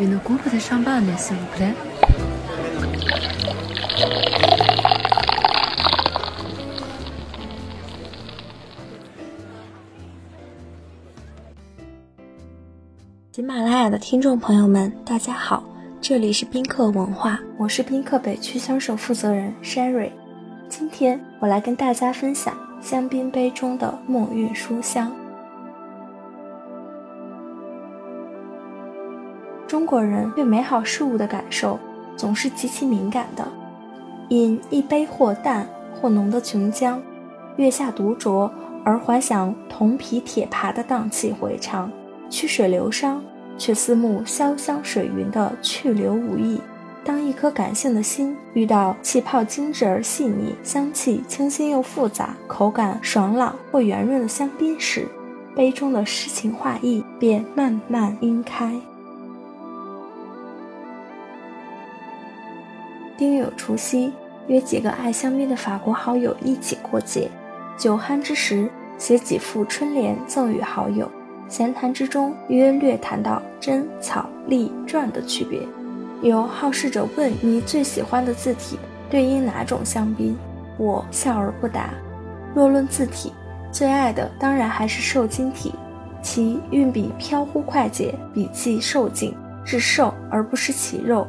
[0.00, 1.74] Une coupe de champagne, s'il vous plaît.
[13.30, 15.62] 喜马拉雅的听众朋友们，大家好，
[16.00, 20.12] 这里是宾客文化，我是宾客北区销售负责人 Sherry。
[20.70, 25.19] 今天我来跟大家分享香槟杯中的墨韵书香。
[29.70, 31.78] 中国人对美好事物的感受
[32.16, 33.46] 总是极其敏感的。
[34.30, 36.98] 饮一杯或淡或浓的琼浆，
[37.54, 38.50] 月下独酌，
[38.84, 41.88] 而怀想铜皮铁耙的荡气回肠，
[42.28, 43.20] 曲水流觞，
[43.56, 46.60] 却思慕潇湘水云的去留无意。
[47.04, 55.06] 当一颗感性的心遇到气泡精致而细腻、香气清新又复杂、口感爽朗或圆润的香槟时，
[55.54, 58.74] 杯中的诗情画意便慢慢晕开。
[63.20, 64.10] 丁酉除夕，
[64.46, 67.30] 约几个爱香槟的法国好友一起过节。
[67.76, 71.06] 酒酣之时，写几副春联赠与好友。
[71.46, 75.60] 闲谈之中，约略谈到真、草、隶、篆的区别。
[76.22, 78.78] 有好事者问：“你最喜欢的字体
[79.10, 80.34] 对应哪种香槟？”
[80.80, 81.90] 我笑而不答。
[82.54, 83.34] 若论字体，
[83.70, 85.74] 最爱的当然还是瘦金体，
[86.22, 91.26] 其运笔飘忽快捷，笔迹瘦劲，是瘦而不失其肉，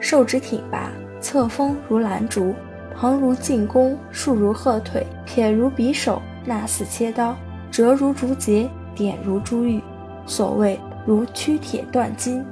[0.00, 0.90] 瘦直挺拔。
[1.20, 2.54] 侧锋如兰竹，
[2.94, 7.36] 横如进弓，竖如鹤腿，撇如匕首，捺似切刀，
[7.70, 9.80] 折如竹节，点如珠玉。
[10.26, 12.44] 所谓如曲铁断金，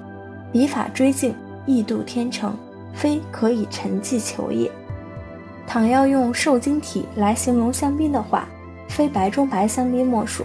[0.52, 1.34] 笔法追劲，
[1.66, 2.56] 意度天成，
[2.94, 4.70] 非可以陈迹求也。
[5.66, 8.48] 倘要用瘦金体来形容香槟的话，
[8.88, 10.44] 非白中白香槟莫属。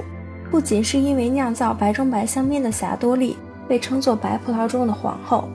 [0.50, 3.38] 不仅是因为酿造白中白香槟的霞多丽
[3.69, 5.47] 被称作白葡萄中的皇后。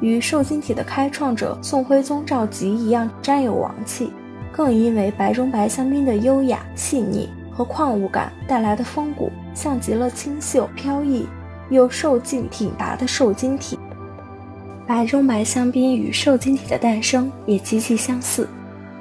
[0.00, 4.12] 与瘦金体的开创者宋徽宗赵佶一样沾有王气，
[4.52, 11.26] 更因为白中白香槟的优雅、细腻和矿物感带来的风骨，像极了清秀飘逸
[11.70, 13.78] 又瘦劲挺拔的瘦金体。
[14.86, 18.48] 白中白香槟与瘦金体的诞生也极其相似。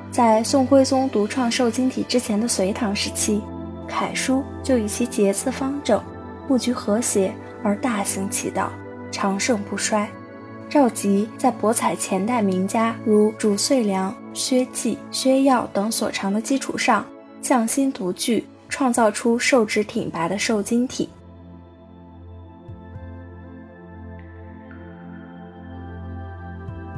[0.10, 3.42] 在宋徽宗独创瘦金体之前的隋唐时期，
[3.88, 6.02] 楷书就以其节字方正、
[6.48, 7.34] 布局和谐
[7.64, 8.72] 而大行其道，
[9.12, 10.10] 长盛不衰。
[10.70, 17.06] 赵佶在博采前代名家如褚遂良、薛稷、薛曜等所长的基础上，
[17.42, 21.08] 匠心独具，创造出瘦直挺拔的瘦金体。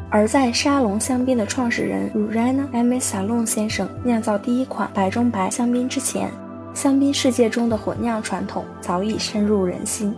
[0.10, 2.94] 而在沙龙香槟的创始人 Rena M.
[2.96, 6.32] Salon 先生酿造第一款白中白香槟之前，
[6.74, 10.16] 香槟世界中的混酿传统早已深入人心。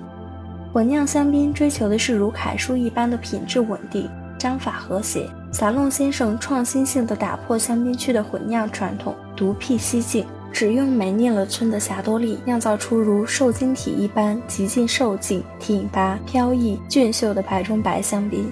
[0.73, 5.29] 混酿香槟追求的是如楷书一般的品质稳定、章法和谐。
[5.51, 18.49] 撒弄先生创新性的打破香槟区的混酿传统，独辟蹊径，只用梅涅勒村的霞多丽酿造出如瘦金体一般极尽瘦劲、挺拔、飘逸、俊秀的白中白香槟。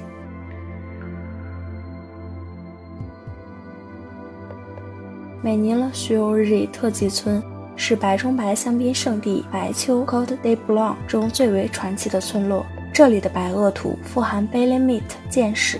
[5.41, 7.41] 美尼勒徐欧日特级村。
[7.81, 12.65] 是白中白香槟圣地白丘 （Côte des Blancs） 中最为传奇的村落。
[12.91, 15.79] 这里的白垩土富含 b a l e m i t 见识，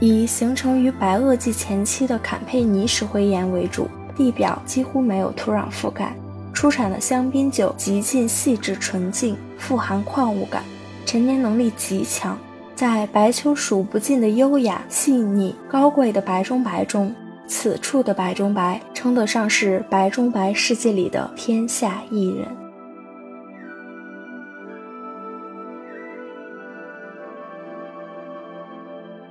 [0.00, 6.12] 以形成于白垩纪前期的坎佩尼石灰岩为主，地表几乎没有土壤覆盖。
[6.52, 10.64] 出产的香槟酒极尽细致纯净，富含矿物感，
[11.06, 12.36] 陈年能力极强。
[12.74, 17.14] 在白丘数不尽的优雅、细腻、高贵的白中白中。
[17.46, 22.48] 此处的白中白称得上是白中白世界里的天下艺人。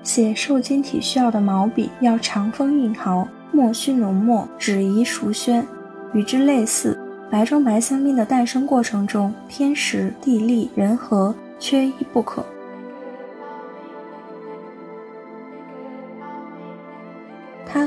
[0.01, 5.67] 写瘦金体需要的毛笔要长锋硬毫，墨须浓墨，纸宜熟宣。
[6.13, 6.97] 与之类似，
[7.29, 12.41] 白中白香槟的诞生过程中，天时地利人和缺一不可。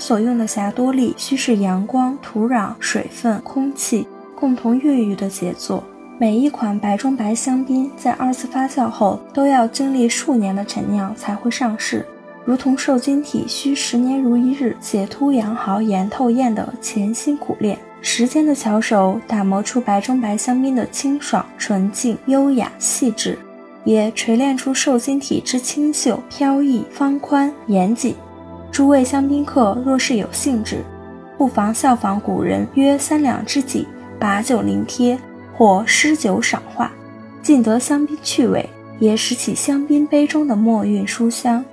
[0.01, 5.85] 所用的霞多丽需是阳光、土壤、水分、空气共同孕育的杰作。
[6.19, 12.05] 每一款白中白香槟在二次发酵后都要经历数年的陈酿才会上市，
[12.45, 17.79] 如同瘦金体需十年如一日、血凸羊毫、盐透艳的潜心苦练。
[18.03, 23.39] 时间的巧手打磨出白中白香槟的清爽、纯净、优雅、细致，
[23.85, 28.15] 也锤炼出瘦金体之清秀、飘逸、方宽、严谨。
[28.73, 30.85] 诸位香槟客，若是有兴致，
[31.37, 33.87] 不妨效仿古人约三两知己，
[34.19, 35.19] 把酒临帖，
[35.57, 36.91] 或诗酒赏画，
[37.43, 38.69] 尽得香槟趣味，
[38.99, 41.65] 也拾起香槟杯中的墨韵书香，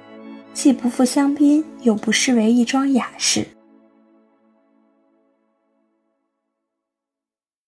[0.53, 3.45] 既不负香槟，又不失为一桩雅事。